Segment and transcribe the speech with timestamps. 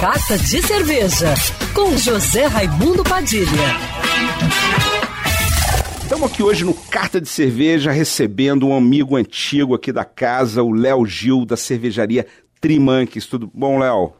[0.00, 1.34] Carta de Cerveja,
[1.74, 3.46] com José Raimundo Padilha.
[6.02, 10.70] Estamos aqui hoje no Carta de Cerveja recebendo um amigo antigo aqui da casa, o
[10.70, 12.26] Léo Gil, da cervejaria
[12.60, 13.26] Trimanques.
[13.26, 14.12] Tudo bom, Léo?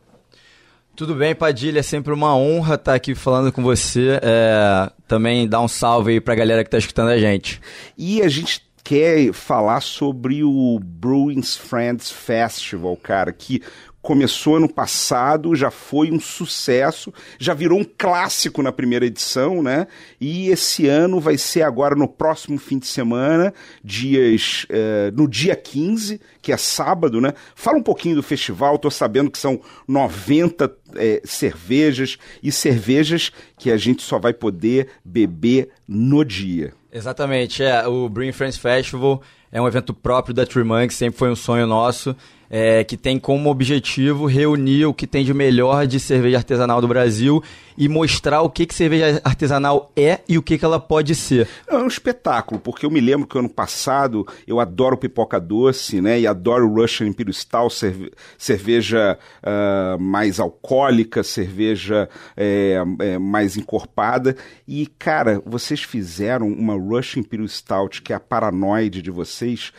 [0.96, 1.80] Tudo bem, Padilha.
[1.80, 4.18] É sempre uma honra estar aqui falando com você.
[4.22, 7.60] É, também dar um salve aí para a galera que está escutando a gente.
[7.98, 13.60] E a gente quer falar sobre o Bruins Friends Festival, cara, que
[14.00, 19.88] começou ano passado, já foi um sucesso, já virou um clássico na primeira edição, né?
[20.20, 25.56] E esse ano vai ser agora no próximo fim de semana, dias eh, no dia
[25.56, 27.32] 15, que é sábado, né?
[27.56, 33.68] Fala um pouquinho do festival, tô sabendo que são 90 eh, cervejas e cervejas que
[33.68, 36.72] a gente só vai poder beber no dia.
[36.96, 37.86] Exatamente, é.
[37.86, 39.20] O Bring Friends Festival
[39.52, 42.16] é um evento próprio da Tree sempre foi um sonho nosso
[42.50, 46.88] é, que tem como objetivo reunir o que tem de melhor de cerveja artesanal do
[46.88, 47.42] Brasil
[47.76, 51.48] e mostrar o que, que cerveja artesanal é e o que, que ela pode ser.
[51.68, 56.18] É um espetáculo, porque eu me lembro que ano passado eu adoro pipoca doce, né?
[56.20, 64.36] E adoro Russian Imperial Stout, cerve cerveja uh, mais alcoólica, cerveja é, é, mais encorpada.
[64.66, 69.72] E, cara, vocês fizeram uma Russian Imperial Stout, que é a paranoide de vocês,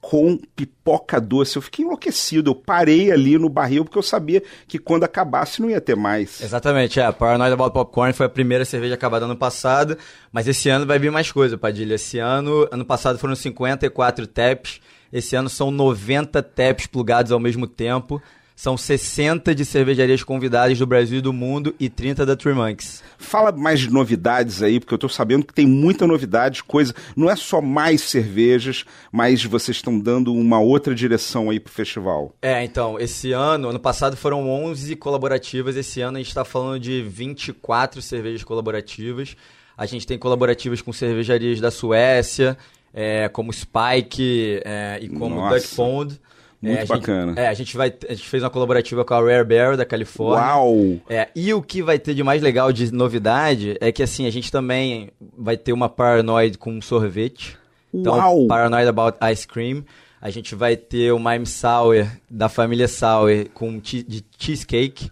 [0.00, 1.56] com pipoca doce.
[1.56, 2.50] Eu fiquei enlouquecido.
[2.50, 6.40] Eu parei ali no barril porque eu sabia que quando acabasse não ia ter mais.
[6.40, 7.12] Exatamente, é.
[7.12, 9.96] Paranoid About Popcorn foi a primeira cerveja acabada ano passado,
[10.32, 11.94] mas esse ano vai vir mais coisa, Padilha.
[11.94, 14.80] Esse ano, ano passado foram 54 taps,
[15.12, 18.22] esse ano são 90 taps plugados ao mesmo tempo.
[18.60, 23.02] São 60 de cervejarias convidadas do Brasil e do mundo e 30 da Three Monks.
[23.16, 26.94] Fala mais de novidades aí, porque eu estou sabendo que tem muita novidade, coisa.
[27.16, 32.34] Não é só mais cervejas, mas vocês estão dando uma outra direção aí pro festival.
[32.42, 36.80] É, então, esse ano, ano passado foram 11 colaborativas, esse ano a gente está falando
[36.80, 39.38] de 24 cervejas colaborativas.
[39.74, 42.58] A gente tem colaborativas com cervejarias da Suécia,
[42.92, 45.60] é, como Spike é, e como Nossa.
[45.60, 46.20] Duck Pond.
[46.62, 47.28] Muito é, bacana.
[47.28, 49.84] Gente, é, a gente, vai, a gente fez uma colaborativa com a Rare Barrel da
[49.84, 50.46] Califórnia.
[50.46, 51.00] Uau!
[51.08, 54.30] É, e o que vai ter de mais legal de novidade é que assim, a
[54.30, 57.56] gente também vai ter uma Paranoid com sorvete.
[57.92, 58.46] Então, Uau!
[58.46, 59.84] Paranoid About Ice Cream.
[60.20, 65.10] A gente vai ter o Mime Sour da família Sour com de cheesecake.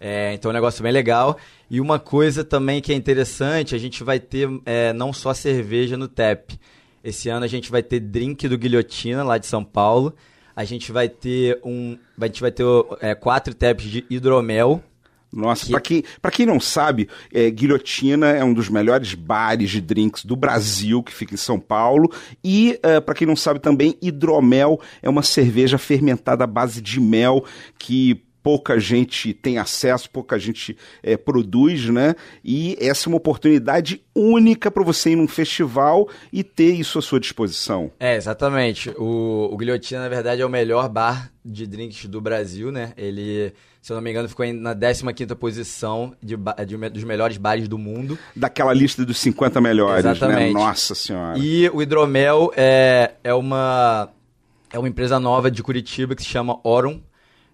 [0.00, 1.36] É, então é um negócio bem legal.
[1.70, 5.96] E uma coisa também que é interessante, a gente vai ter é, não só cerveja
[5.96, 6.52] no TAP.
[7.04, 10.14] Esse ano a gente vai ter drink do Guilhotina, lá de São Paulo.
[10.60, 11.96] A gente vai ter um.
[12.20, 12.66] A gente vai ter
[13.00, 14.82] é, quatro taps de hidromel.
[15.32, 15.72] Nossa, que...
[15.72, 20.22] para quem, pra quem não sabe, é, Guilhotina é um dos melhores bares de drinks
[20.22, 22.12] do Brasil, que fica em São Paulo.
[22.44, 27.00] E, é, para quem não sabe também, hidromel é uma cerveja fermentada à base de
[27.00, 27.42] mel
[27.78, 32.14] que pouca gente tem acesso, pouca gente é, produz, né?
[32.44, 37.02] E essa é uma oportunidade única para você ir num festival e ter isso à
[37.02, 37.90] sua disposição.
[37.98, 38.90] É, exatamente.
[38.96, 42.92] O, o Guilhotina, na verdade, é o melhor bar de drinks do Brasil, né?
[42.96, 46.36] Ele, se eu não me engano, ficou na 15ª posição de,
[46.66, 48.18] de, dos melhores bares do mundo.
[48.34, 50.10] Daquela lista dos 50 melhores, né?
[50.12, 50.54] Exatamente.
[50.54, 50.60] né?
[50.60, 51.38] Nossa Senhora.
[51.38, 54.10] E o Hidromel é, é uma...
[54.72, 57.00] É uma empresa nova de Curitiba que se chama Orum,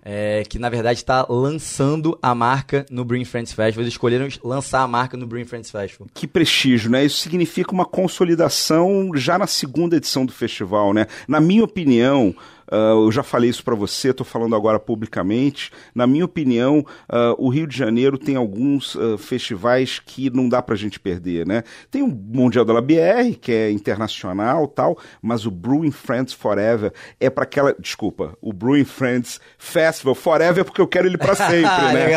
[0.08, 3.82] é, que na verdade está lançando a marca no Bring Friends Festival.
[3.82, 6.06] Eles escolheram lançar a marca no Bring Friends Festival.
[6.14, 7.04] Que prestígio, né?
[7.04, 11.08] Isso significa uma consolidação já na segunda edição do festival, né?
[11.26, 12.32] Na minha opinião,
[12.70, 15.70] uh, eu já falei isso para você, estou falando agora publicamente.
[15.94, 16.80] Na minha opinião,
[17.10, 20.98] uh, o Rio de Janeiro tem alguns uh, festivais que não dá para a gente
[20.98, 21.62] perder, né?
[21.90, 27.30] Tem o Mundial da BR, que é internacional tal, mas o Brewing Friends Forever é
[27.30, 27.74] para aquela.
[27.78, 32.10] Desculpa, o Brewing Friends Festival Forever é porque eu quero ele para sempre, né?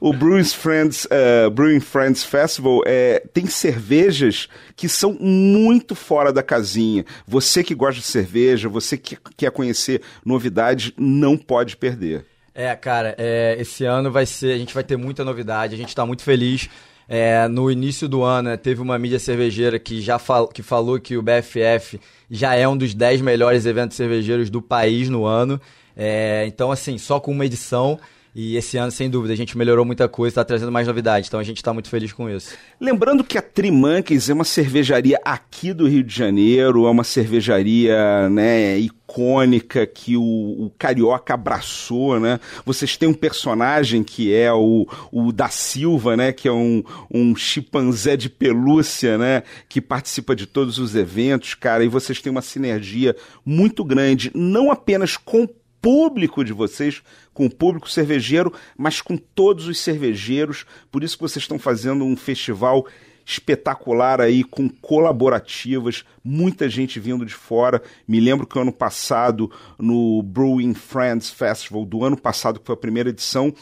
[0.00, 1.06] o Brewing Friends,
[1.52, 7.04] Brewing Friends Festival é, tem cervejas que são muito fora da casinha.
[7.26, 12.26] Você que gosta de cerveja, você que quer conhecer novidades, não pode perder.
[12.54, 15.88] É, cara, é, esse ano vai ser, a gente vai ter muita novidade, a gente
[15.88, 16.68] está muito feliz.
[17.08, 20.98] É, no início do ano, né, teve uma mídia cervejeira que já fal que falou
[20.98, 22.00] que o BFF
[22.30, 25.60] já é um dos 10 melhores eventos cervejeiros do país no ano.
[25.96, 27.98] É, então, assim, só com uma edição
[28.34, 31.28] e esse ano, sem dúvida, a gente melhorou muita coisa, está trazendo mais novidades.
[31.28, 32.56] Então a gente está muito feliz com isso.
[32.80, 38.28] Lembrando que a Trimanques é uma cervejaria aqui do Rio de Janeiro, é uma cervejaria
[38.28, 42.40] né, icônica que o, o, Carioca abraçou, né?
[42.66, 46.32] Vocês têm um personagem que é o, o da Silva, né?
[46.32, 46.82] Que é um,
[47.12, 49.44] um chimpanzé de pelúcia, né?
[49.68, 51.84] Que participa de todos os eventos, cara.
[51.84, 53.14] E vocês têm uma sinergia
[53.46, 55.46] muito grande, não apenas com
[55.84, 57.02] público de vocês,
[57.34, 60.64] com o público cervejeiro, mas com todos os cervejeiros.
[60.90, 62.86] Por isso que vocês estão fazendo um festival
[63.26, 67.82] espetacular aí com colaborativas, muita gente vindo de fora.
[68.08, 72.78] Me lembro que ano passado no Brewing Friends Festival do ano passado, que foi a
[72.78, 73.52] primeira edição,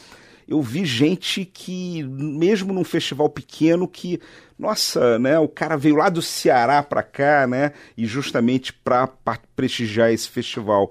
[0.47, 4.21] eu vi gente que mesmo num festival pequeno que
[4.57, 9.09] nossa, né, o cara veio lá do Ceará para cá, né, e justamente para
[9.57, 10.89] prestigiar esse festival.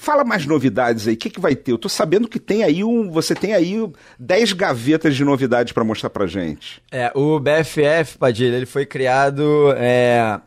[0.00, 1.72] Fala mais novidades aí, o que, que vai ter?
[1.72, 3.10] Eu tô sabendo que tem aí um.
[3.10, 3.76] Você tem aí
[4.16, 6.80] 10 gavetas de novidades para mostrar pra gente.
[6.88, 10.40] É, o BFF, Padilha, ele foi criado é,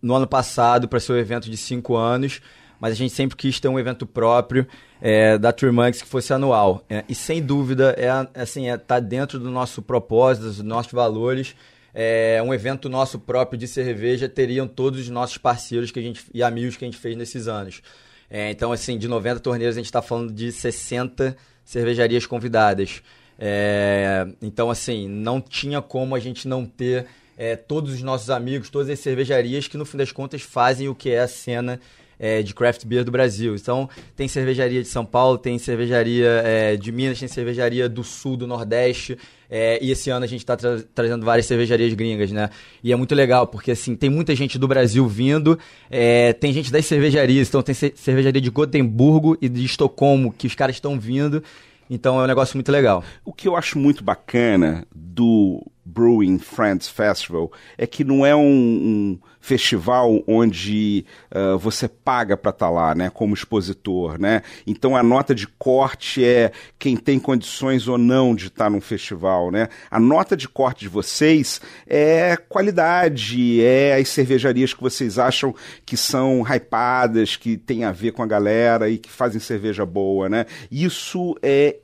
[0.00, 2.40] no ano passado para ser um evento de 5 anos,
[2.78, 4.64] mas a gente sempre quis ter um evento próprio
[5.02, 6.84] é, da Turmanx que fosse anual.
[6.88, 11.56] É, e sem dúvida, é, assim, é, tá dentro do nosso propósito, dos nossos valores.
[11.92, 16.24] É, um evento nosso próprio de cerveja teriam todos os nossos parceiros que a gente,
[16.32, 17.82] e amigos que a gente fez nesses anos.
[18.30, 23.02] É, então, assim, de 90 torneios, a gente está falando de 60 cervejarias convidadas.
[23.38, 27.06] É, então, assim, não tinha como a gente não ter
[27.36, 30.94] é, todos os nossos amigos, todas as cervejarias que, no fim das contas, fazem o
[30.94, 31.80] que é a cena
[32.18, 33.54] é, de craft beer do Brasil.
[33.54, 38.36] Então, tem cervejaria de São Paulo, tem cervejaria é, de Minas, tem cervejaria do Sul,
[38.36, 39.18] do Nordeste.
[39.48, 42.50] É, e esse ano a gente está tra trazendo várias cervejarias gringas, né?
[42.82, 45.58] E é muito legal, porque assim, tem muita gente do Brasil vindo,
[45.88, 50.54] é, tem gente das cervejarias, então tem cervejaria de Gotemburgo e de Estocolmo, que os
[50.54, 51.42] caras estão vindo.
[51.88, 53.04] Então é um negócio muito legal.
[53.24, 55.64] O que eu acho muito bacana do
[55.96, 62.50] Brewing Friends Festival é que não é um, um festival onde uh, você paga para
[62.50, 64.42] estar tá lá, né, como expositor, né?
[64.66, 68.80] Então a nota de corte é quem tem condições ou não de estar tá num
[68.80, 69.68] festival, né?
[69.90, 75.54] A nota de corte de vocês é qualidade, é as cervejarias que vocês acham
[75.86, 80.28] que são hypadas, que tem a ver com a galera e que fazem cerveja boa,
[80.28, 80.44] né?
[80.70, 81.76] Isso é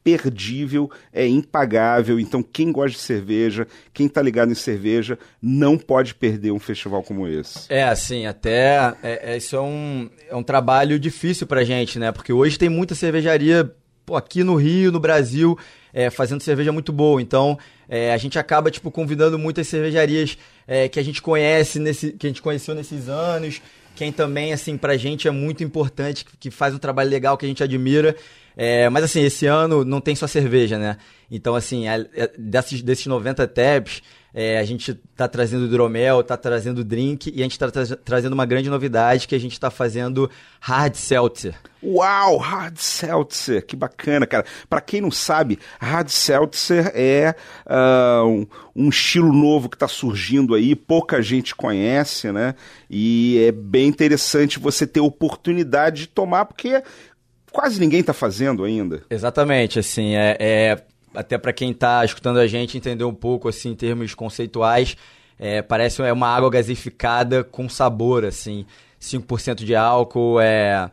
[0.00, 2.18] imperdível, é impagável.
[2.18, 6.80] Então quem gosta de cerveja, quem está ligado em cerveja, não pode perder um festival
[6.80, 7.72] festival como esse?
[7.72, 12.10] É, assim, até é, é, isso é um, é um trabalho difícil pra gente, né?
[12.10, 13.72] Porque hoje tem muita cervejaria
[14.04, 15.56] pô, aqui no Rio, no Brasil,
[15.92, 17.20] é, fazendo cerveja muito boa.
[17.22, 17.58] Então,
[17.88, 20.36] é, a gente acaba, tipo, convidando muitas cervejarias
[20.66, 23.60] é, que a gente conhece, nesse, que a gente conheceu nesses anos.
[23.94, 27.48] Quem também, assim, pra gente é muito importante, que faz um trabalho legal, que a
[27.48, 28.16] gente admira.
[28.62, 30.98] É, mas, assim, esse ano não tem só cerveja, né?
[31.30, 34.02] Então, assim, é, desses, desses 90 tabs,
[34.34, 38.32] é, a gente está trazendo hidromel, está trazendo drink e a gente está tra trazendo
[38.32, 41.54] uma grande novidade que a gente está fazendo hard seltzer.
[41.82, 44.44] Uau, hard seltzer, que bacana, cara.
[44.68, 47.34] Para quem não sabe, hard seltzer é
[47.66, 52.54] uh, um, um, estilo novo que está surgindo aí, pouca gente conhece, né?
[52.88, 56.82] E é bem interessante você ter oportunidade de tomar, porque
[57.52, 59.02] quase ninguém está fazendo ainda.
[59.10, 60.82] Exatamente, assim, é, é
[61.14, 64.96] até para quem está escutando a gente entender um pouco assim em termos conceituais,
[65.38, 68.66] é, parece é uma água gasificada com sabor, assim,
[69.00, 70.90] 5% de álcool, é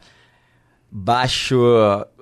[0.90, 1.62] baixo,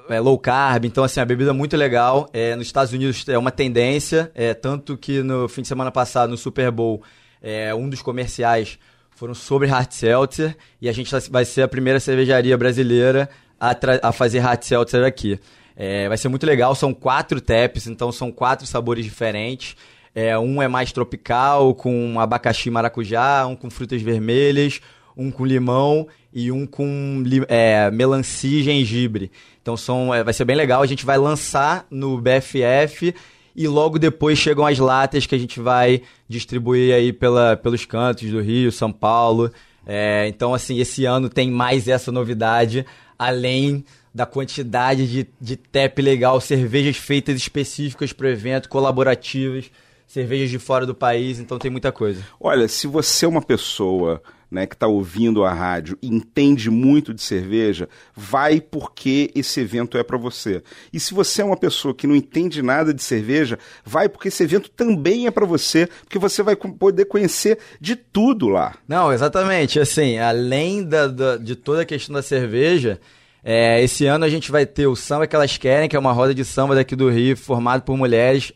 [0.09, 2.27] é low carb, então assim, a bebida é muito legal.
[2.33, 6.29] É, nos Estados Unidos é uma tendência, é, tanto que no fim de semana passado,
[6.29, 7.03] no Super Bowl,
[7.41, 8.79] é, um dos comerciais
[9.11, 14.11] foram sobre hard seltzer e a gente vai ser a primeira cervejaria brasileira a, a
[14.11, 15.39] fazer hard seltzer aqui.
[15.75, 19.75] É, vai ser muito legal, são quatro taps, então são quatro sabores diferentes.
[20.13, 24.79] É, um é mais tropical, com abacaxi maracujá, um com frutas vermelhas,
[25.17, 29.29] um com limão e um com é, melancia e gengibre.
[29.61, 30.81] Então são, é, vai ser bem legal.
[30.81, 33.13] A gente vai lançar no BFF
[33.53, 38.29] e logo depois chegam as latas que a gente vai distribuir aí pela, pelos cantos
[38.29, 39.51] do Rio, São Paulo.
[39.85, 42.85] É, então, assim, esse ano tem mais essa novidade,
[43.17, 49.69] além da quantidade de, de tap legal, cervejas feitas específicas para o evento, colaborativas,
[50.07, 52.23] cervejas de fora do país, então tem muita coisa.
[52.39, 54.21] Olha, se você é uma pessoa
[54.55, 59.97] né, que está ouvindo a rádio e entende muito de cerveja, vai porque esse evento
[59.97, 60.63] é para você.
[60.93, 64.41] E se você é uma pessoa que não entende nada de cerveja, vai porque esse
[64.41, 68.75] evento também é para você, porque você vai poder conhecer de tudo lá.
[68.87, 69.77] Não, exatamente.
[69.77, 73.01] Assim, além da, da de toda a questão da cerveja,
[73.43, 76.13] é, esse ano a gente vai ter o Samba que elas querem, que é uma
[76.13, 78.53] roda de samba daqui do Rio, formado por mulheres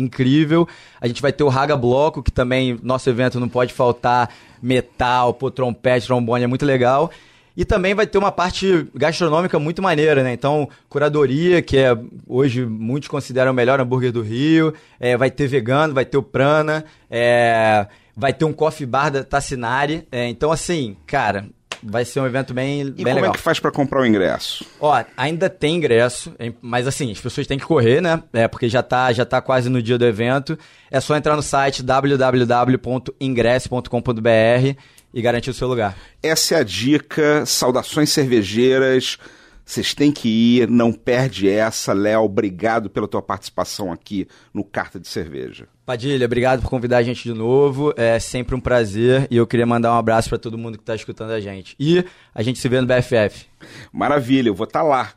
[0.00, 0.66] incrível.
[1.00, 4.30] A gente vai ter o Raga Bloco, que também nosso evento não pode faltar
[4.62, 7.10] metal, pô, trompete, trombone, é muito legal.
[7.56, 10.32] E também vai ter uma parte gastronômica muito maneira, né?
[10.32, 14.72] Então, curadoria, que é hoje muitos consideram o melhor hambúrguer do Rio.
[15.00, 16.84] É, vai ter vegano, vai ter o Prana.
[17.10, 17.84] É,
[18.16, 20.06] vai ter um coffee bar da Tassinari.
[20.12, 21.48] É, então, assim, cara,
[21.82, 23.30] vai ser um evento bem, e bem como legal.
[23.30, 24.64] é que faz para comprar o ingresso?
[24.80, 28.22] Ó, ainda tem ingresso, mas assim, as pessoas têm que correr, né?
[28.32, 30.58] É, porque já tá, já tá quase no dia do evento.
[30.90, 34.78] É só entrar no site www.ingress.com.br
[35.12, 35.96] e garantir o seu lugar.
[36.22, 37.44] Essa é a dica.
[37.46, 39.18] Saudações cervejeiras.
[39.64, 41.92] Vocês têm que ir, não perde essa.
[41.92, 45.68] Léo, obrigado pela tua participação aqui no Carta de Cerveja.
[45.88, 47.94] Padilha, obrigado por convidar a gente de novo.
[47.96, 50.94] É sempre um prazer e eu queria mandar um abraço para todo mundo que está
[50.94, 51.74] escutando a gente.
[51.80, 52.04] E
[52.34, 53.46] a gente se vê no BFF.
[53.90, 55.12] Maravilha, eu vou estar tá lá.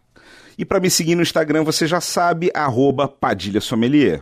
[0.57, 4.19] E para me seguir no Instagram, você já sabe, arroba Padilha Sommelier.